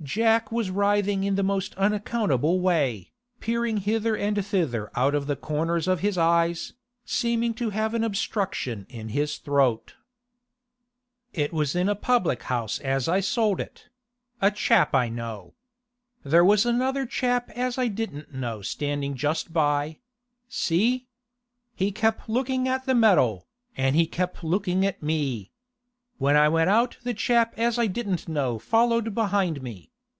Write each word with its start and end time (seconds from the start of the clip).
Jack 0.00 0.52
was 0.52 0.70
writhing 0.70 1.24
in 1.24 1.34
the 1.34 1.42
most 1.42 1.74
unaccountable 1.74 2.60
way, 2.60 3.10
peering 3.40 3.78
hither 3.78 4.16
and 4.16 4.42
thither 4.46 4.88
out 4.94 5.12
of 5.12 5.26
the 5.26 5.34
corners 5.34 5.88
of 5.88 6.00
his 6.00 6.16
eyes, 6.16 6.72
seeming 7.04 7.52
to 7.54 7.70
have 7.70 7.94
an 7.94 8.04
obstruction 8.04 8.86
in 8.88 9.08
his 9.08 9.38
throat. 9.38 9.96
'It 11.32 11.52
was 11.52 11.74
in 11.74 11.88
a 11.88 11.96
public 11.96 12.44
house 12.44 12.78
as 12.78 13.08
I 13.08 13.18
sold 13.18 13.60
it—a 13.60 14.52
chap 14.52 14.94
I 14.94 15.08
know. 15.08 15.54
There 16.22 16.44
was 16.44 16.64
another 16.64 17.04
chap 17.04 17.50
as 17.50 17.76
I 17.76 17.88
didn't 17.88 18.32
know 18.32 18.62
standing 18.62 19.16
just 19.16 19.52
by—see? 19.52 21.08
He 21.74 21.90
kep' 21.92 22.28
looking 22.28 22.68
at 22.68 22.86
the 22.86 22.94
medal, 22.94 23.48
and 23.76 23.96
he 23.96 24.06
kep' 24.06 24.44
looking 24.44 24.86
at 24.86 25.02
me. 25.02 25.50
When 26.18 26.34
I 26.36 26.48
went 26.48 26.68
out 26.70 26.98
the 27.04 27.14
chap 27.14 27.54
as 27.56 27.78
I 27.78 27.86
didn't 27.86 28.26
know 28.26 28.58
followed 28.58 29.14
behind 29.14 29.62
me. 29.62 29.92